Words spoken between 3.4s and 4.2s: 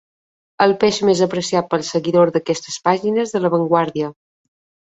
La Vanguardia.